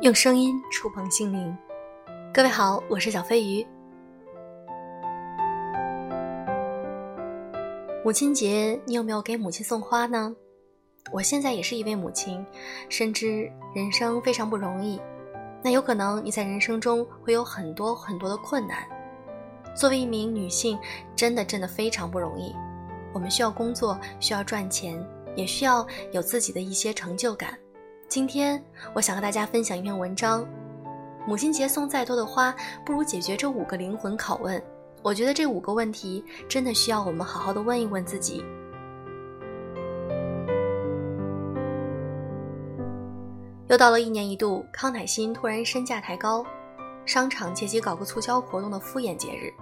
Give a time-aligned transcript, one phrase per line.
[0.00, 1.58] 用声音触碰心灵。
[2.32, 3.66] 各位好，我是小飞鱼。
[8.04, 10.32] 母亲节，你有没有给母亲送花呢？
[11.12, 12.46] 我现在也是一位母亲，
[12.88, 15.00] 深知人生非常不容易。
[15.64, 18.86] 那有可能你在人生中会有很多很多的困难。
[19.74, 20.78] 作为一名女性，
[21.16, 22.54] 真的真的非常不容易。
[23.12, 25.04] 我们需要工作，需要赚钱，
[25.34, 27.58] 也需要有自己的一些成就感。
[28.08, 28.62] 今天
[28.94, 30.42] 我想和大家分享一篇文章：
[31.26, 34.60] 母亲节送再多的花，不如解决这五个灵魂拷问。
[35.02, 38.42] 我觉得这五个问题真的需要我们好好的问一问自己。
[43.66, 46.42] 又到了一年一度康乃馨突然身价抬高，
[47.04, 49.52] 商场借机搞个促销活动的敷衍节日。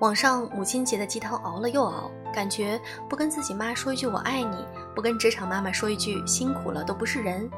[0.00, 7.48] 网上母亲节的鸡汤熬了又熬，感觉不跟自己妈说一句我爱你，不跟职场妈妈说一句辛苦了都不是人。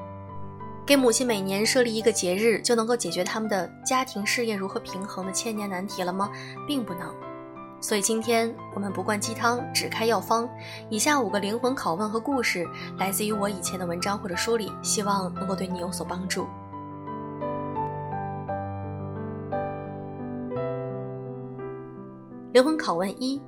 [0.87, 6.31] 给母亲每年设立一个节日就能够解决他们的家庭事业如何平衡的千年难题了吗？
[6.67, 7.13] 并不能。
[7.81, 10.49] 所以今天我们不灌鸡汤，只开药方。
[10.91, 12.67] 以下五个灵魂拷问和故事
[12.99, 16.47] 来自于我以前的文章或者书里，希望能够对你有所帮助。
[22.53, 23.41] 灵魂拷问一：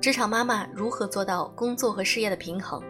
[0.00, 2.82] 职场妈妈如何做到工作和事业的平衡？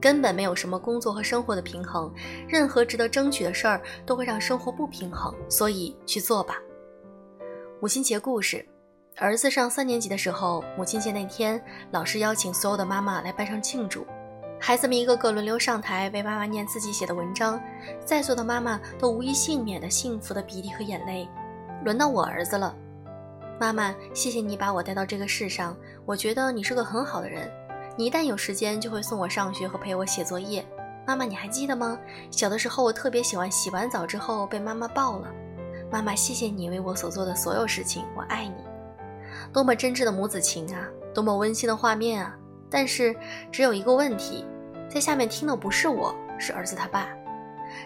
[0.00, 2.12] 根本没有什么工作和生活的平衡，
[2.48, 6.56] 任何值得争取的事儿都会让生活不平衡，所以去做吧。
[7.80, 8.66] 母亲节故事：
[9.16, 14.06] 儿子上三年级的时候，母亲节那天，老师邀请所有的妈妈来班上庆祝，
[14.58, 17.60] 孩子们一个个轮流上台为妈妈念自己写的文章，
[18.04, 21.28] 在座的妈妈都无一幸免的幸福的鼻涕和眼泪。
[21.84, 22.74] 轮到我儿子了。
[23.58, 25.76] 妈妈，谢谢你把我带到这个世上。
[26.06, 27.50] 我觉得你是个很好的人。
[28.00, 30.64] 你一旦有时间，就会送我上学和陪我写作业。
[31.06, 31.98] 妈妈，你还记得吗？
[32.30, 35.30] 小的时候，我特别喜欢洗完澡之后被妈妈抱了。
[35.92, 38.54] 妈妈，谢谢你为我所做的所有事情，我爱你。
[39.52, 40.88] 多么真挚的母子情啊！
[41.12, 42.34] 多么温馨的画面啊！
[42.70, 43.14] 但是
[43.52, 44.46] 只有一个问题，
[44.88, 47.06] 在下面听的不是我，是儿子他爸。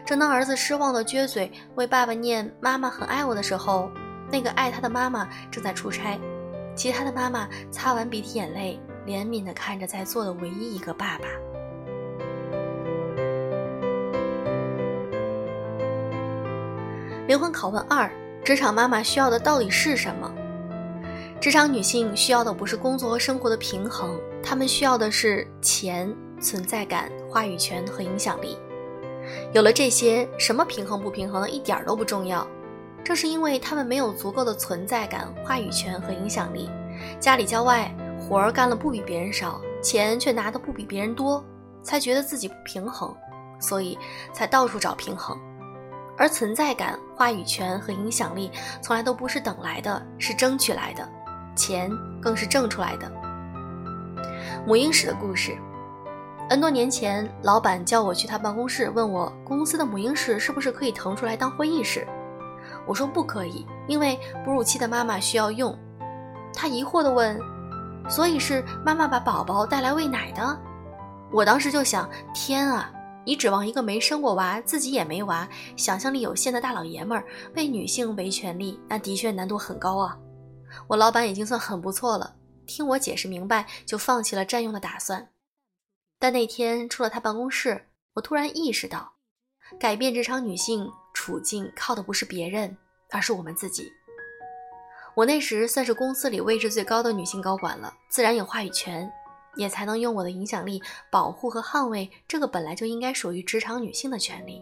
[0.06, 3.90] 正当儿子失望的撅嘴为爸爸念“妈妈很爱我”的时候，
[4.30, 6.20] 那个爱他的妈妈正在出差，
[6.76, 11.28] 其他的妈妈擦完鼻涕眼泪，怜悯地看着在座的唯一一个爸爸。
[17.26, 18.10] 灵魂拷问二：
[18.44, 20.32] 职场妈妈需要的到底是什么？
[21.40, 28.58] 职场女性需要的不是工作和生活的平衡，她们需要的是钱、存在感、话语权和影响力。
[29.52, 32.46] 有了这些，什么平衡不平衡的一点都不重要。
[33.02, 36.70] 正是因为他们没有足够的存在感、话语权和影响力，
[37.20, 41.44] 家里郊外活儿干了不比别人少，钱却拿的不比别人多，
[41.82, 43.14] 才觉得自己不平衡，
[43.60, 43.98] 所以
[44.32, 45.38] 才到处找平衡。
[46.16, 51.08] 而存在感、话语权和影响力从来都不是等来的，是争取来的，
[51.56, 51.90] 钱
[52.22, 53.10] 更是挣出来的。
[54.64, 55.56] 母婴室的故事
[56.48, 62.06] ，N 多年前，老板叫我去他办公室，问我公司的母婴室是不是可以腾出来当会议室。
[62.86, 65.76] 我说不可以，因为哺乳期的妈妈需要用。
[66.54, 67.38] 他疑惑地问
[68.08, 70.58] ：“所以是妈妈把宝宝带来喂奶的？”
[71.32, 72.92] 我当时就想：天啊，
[73.24, 80.18] 你指望一个没生过娃、自己也没娃、想象力有限的大老爷们儿为女性维权利，那的确难度很高啊！
[80.86, 85.30] 我老板已经算很不错了，听我解释明白，就放弃了占用的打算。
[86.18, 89.14] 但那天出了他办公室，我突然意识到，
[89.78, 90.90] 改变职场女性。
[91.16, 92.76] 处境靠的不是别人，
[93.12, 93.88] 而是我们自己。
[95.16, 99.08] 我那时算是公司里位置最高的女性高管了，自然有话语权，
[99.54, 104.60] 也才能用我的影响力保护和捍卫这个本来就应该属于职场女性的权利。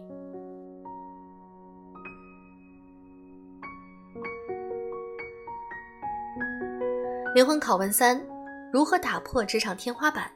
[7.33, 8.23] 灵魂拷问三：
[8.71, 10.31] 如何打破职场天花板？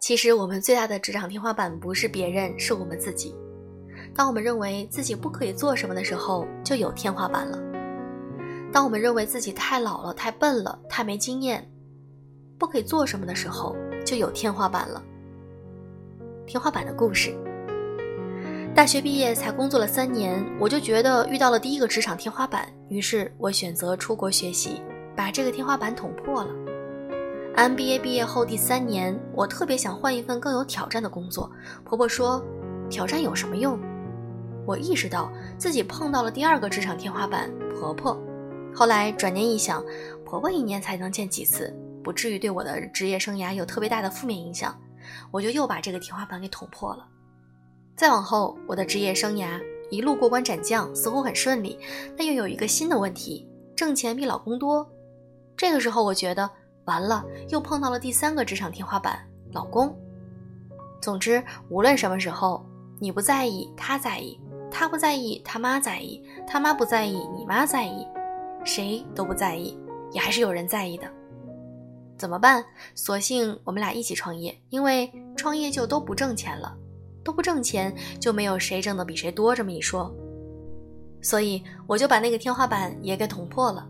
[0.00, 3.32] 其实我们最大的职场天花板不是别人，是我们自己。
[4.12, 7.71] 当我们认为自己不可以做什么的时候，就有天花板了。
[8.72, 11.70] 当我们认为自己太老了、太笨了、太没经验，
[12.58, 15.02] 不可以做什么的时候，就有天花板了。
[16.46, 17.36] 天花板的故事。
[18.74, 24.80] 大学毕业才工作了三年，我就觉得遇到了第一个职场天花板，于是我选择出国学习，
[25.14, 26.50] 把这个天花板捅破了。
[27.54, 31.50] MBA 毕业后第三年，我特别想换一份更有挑战的工作。
[31.84, 32.42] 婆婆说
[32.88, 33.78] ：“挑战有什么用？”
[34.64, 38.18] 我意识到自己碰到了第二个职场天花板——婆婆。
[38.74, 39.84] 后来转念一想，
[40.24, 44.76] 婆婆一年才能见几次，不至于对我的职业生涯有特别大的负面影响，
[45.30, 47.06] 我就又把这个天花板给捅破了。
[47.94, 49.60] 再往后，我的职业生涯
[49.90, 51.78] 一路过关斩将，似乎很顺利，
[52.16, 53.46] 但又有一个新的问题：
[53.76, 54.88] 挣钱比老公多。
[55.56, 56.50] 这个时候，我觉得
[56.86, 59.20] 完了，又碰到了第三个职场天花板——
[59.52, 59.94] 老公。
[61.00, 62.64] 总之，无论什么时候，
[62.98, 64.40] 你不在意，他在意；
[64.70, 68.06] 他不在意，他妈在意；他妈不在意，你妈在意；
[68.64, 69.78] 谁都不在意，
[70.12, 71.06] 也还是有人在意的。
[72.18, 72.64] 怎么办？
[72.94, 76.76] 索性我们俩一起创业，因为创业就都不挣钱了，
[77.24, 80.14] 都不挣钱，就没有谁挣的比谁多这么一说。
[81.20, 83.88] 所以我就把那个天花板也给捅破了，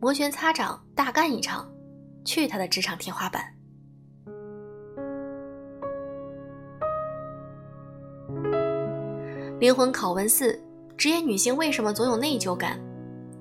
[0.00, 1.68] 摩拳擦掌，大干一场，
[2.24, 3.42] 去他的职场天花板！
[9.58, 10.60] 灵魂拷问四：
[10.96, 12.78] 职业女性为什么总有内疚感？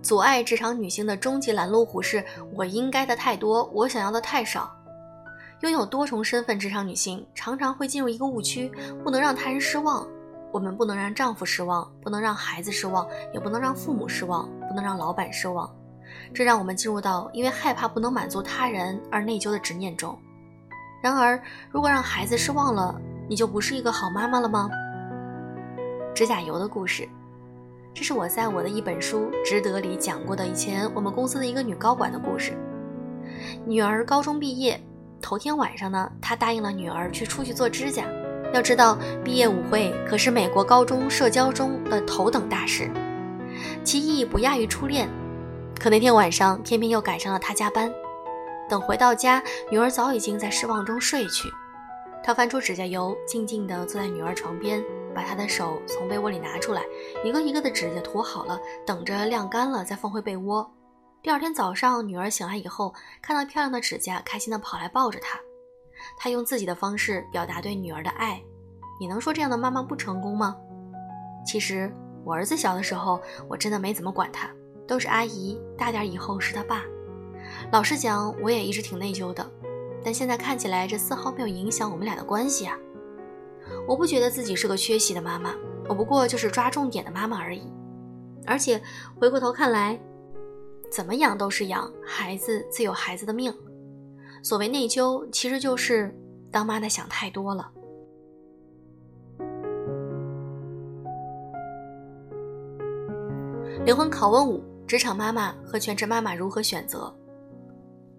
[0.06, 2.24] 阻碍职场女性的终极拦路虎是
[2.54, 4.72] 我应该的太多，我想要的太少。
[5.62, 8.72] 拥有多重身份职场女性常常会进入一个误区：
[9.04, 10.08] 不能让他人失望。
[10.52, 15.68] 我们不能让丈夫失望，不能让孩子失望，也不能让父母失望，不能让老板失望。
[16.36, 20.16] 这让我们进入到因为害怕不能满足他人而内疚的执念中。
[21.02, 21.42] 然而，
[21.72, 22.94] 如果让孩子失望了，
[23.28, 24.70] 你就不是一个好妈妈了吗？
[26.14, 27.10] 指甲油的故事。
[27.96, 32.52] 这是我在我的一本书《值得》里讲过的以前我们公司的一个女高管的故事。
[33.66, 34.78] 女儿高中毕业
[35.22, 38.04] 头天晚上呢，她答应了女儿去出去做指甲。
[38.54, 42.92] 要知道，毕业舞会可是美国高中社交中的头等大事，
[43.82, 45.08] 其意义不亚于初恋。
[45.80, 47.90] 可那天晚上偏偏又赶上了她加班。
[48.68, 49.42] 等回到家，
[49.72, 51.48] 女儿早已经在失望中睡去。
[52.22, 54.84] 她翻出指甲油，静静地坐在女儿床边。
[55.16, 56.84] 把她的手从被窝里拿出来，
[57.24, 60.70] 一个一个的指甲涂好了，等着晾干了再放回被窝。
[61.24, 65.40] 第二天早上，女儿醒来以后，看到漂亮的指甲，开心的跑来抱着她。
[66.18, 68.40] 她用自己的方式表达对女儿的爱。
[69.00, 70.56] 你能说这样的妈妈不成功吗？
[71.46, 71.92] 其实
[72.24, 73.20] 我儿子小的时候，
[73.50, 74.50] 我真的没怎么管他，
[74.88, 75.60] 都是阿姨。
[75.78, 76.84] 大点以后是他爸。
[77.72, 79.50] 老实讲，我也一直挺内疚的。
[80.04, 82.78] 但现在看起来，这丝毫没有影响我们俩的关系啊。
[83.88, 85.54] 我不觉得自己是个缺席的妈妈，
[85.88, 87.62] 我不过就是抓重点的妈妈而已。
[88.46, 88.82] 而且
[89.20, 90.00] 回过头看来，
[90.92, 93.54] 怎么养都是养，孩子自有孩子的命。
[94.44, 96.16] 所谓内疚，其实就是
[96.52, 97.72] 当妈的想太多了。
[103.84, 107.12] 灵魂拷问五：职场妈妈和全职妈妈如何选择？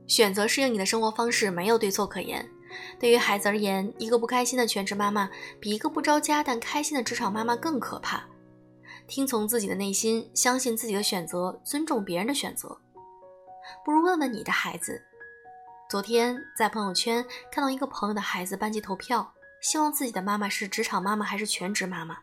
[0.06, 2.48] 选择适应你的生活方式，没有对错可言。
[2.98, 5.30] 对于孩子而言，一个不开心的全职妈妈
[5.60, 8.24] 比一个不着家但开心的职场妈妈更可怕。
[9.06, 12.76] 听从自己的内心，相信自己的选择，尊重别人的选择。
[13.84, 15.00] 不如问问你的孩子。
[15.88, 22.18] 昨天在朋友圈看到一个朋友的孩子班级投票，希望自己的妈妈是职场妈妈还是全职妈妈。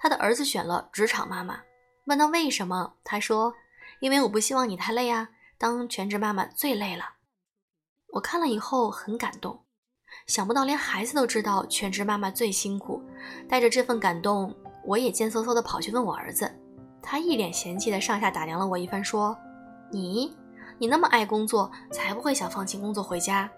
[0.00, 1.60] 他的儿子选了职场妈妈，
[2.06, 3.54] 问他为什么，他说
[4.00, 7.14] ：“因为我不希望你太累啊，当全职妈妈最累了。”
[8.14, 9.58] 我看了以后很感动，
[10.28, 13.02] 想不到连孩子都知道全职妈妈最辛苦。
[13.48, 14.54] 带着这份感动，
[14.86, 16.48] 我也贱嗖嗖的跑去问我儿子，
[17.02, 19.36] 他一脸嫌弃的上下打量了我一番，说
[19.90, 20.32] ：“你，
[20.78, 23.50] 你那么爱工作，才不会想放弃工作回家。”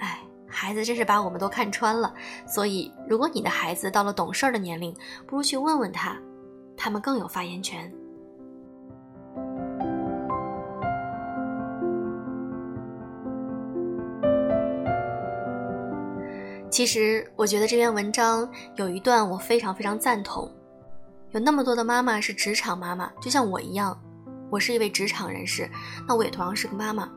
[0.00, 2.14] 哎，孩子真是把我们都看穿了。
[2.46, 6.16] 所以，如果你的孩子到了懂事儿的年龄，不如去问问他，
[6.78, 7.92] 他们更有发言权。
[16.74, 20.50] 其实我觉得这篇文章有一段我非常非常赞同。
[21.30, 23.96] 有那么多的妈妈是职场妈妈，就像我一样，
[24.50, 25.70] 我是一位职场人士，
[26.08, 27.08] 那我也同样是个妈妈。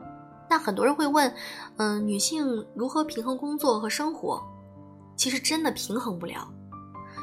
[0.48, 1.34] 那很多人会问，
[1.76, 4.40] 嗯，女性如何平衡工作和生活？
[5.16, 6.48] 其实真的平衡不了。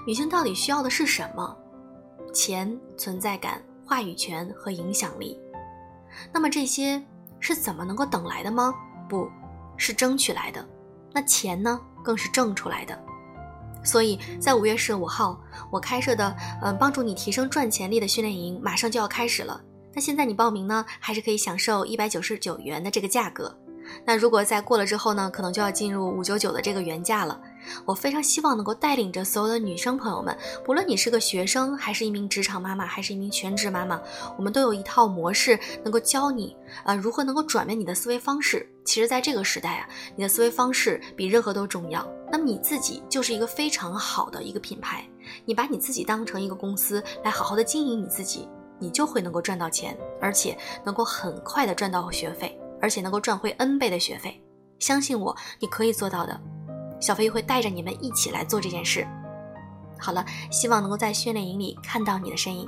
[0.06, 1.58] 女性到底需要的是什么？
[2.34, 5.40] 钱、存在感、话语权和影响力。
[6.34, 7.02] 那么这些
[7.40, 8.76] 是怎么能够等来的吗？
[9.08, 9.26] 不
[9.78, 10.68] 是争取来的。
[11.14, 11.80] 那钱呢？
[12.06, 12.98] 更是挣出来的，
[13.84, 15.38] 所以在五月十五号，
[15.72, 19.60] 我开设的嗯帮助你提升赚钱力的训练营马上就要开始了。
[19.94, 23.58] 那现在你报名呢，还是可以享受一百九十九元的这个价格。
[24.06, 27.40] 那如果在过了之后呢，可能就要进入五九九的这个原价了。
[27.86, 34.02] 我非常希望能够带领着所有的女生朋友们，不论你是个学生，还是一名职场妈妈，还是一名全职妈妈，
[34.38, 38.68] 我们都有一套模式能够教你，呃，如何能够转变你的思维方式。
[38.84, 42.08] 其实，在这个时代啊，你的思维方式比任何都重要。
[42.32, 45.04] 那么你自己就是一个非常好的一个品牌，
[45.46, 48.48] 你把你自己当成一个公司来好好的经营你自己，
[48.80, 54.40] 你就会能够赚到钱，而且能够很快的赚到学费，而且能够赚回 N 倍的学费。
[54.78, 56.40] 相信我，你可以做到的。
[57.06, 59.06] 小飞鱼会带着你们一起来做这件事。
[60.00, 62.68] 好了，希望能够在训练营里看到你的身影。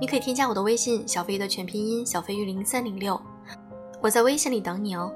[0.00, 3.20] 你可以添加我的微信小飞鱼的全拼音小飞鱼零三零六，
[4.00, 5.12] 我在微信里等你哦。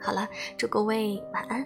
[0.00, 1.64] 好了，祝各位晚安。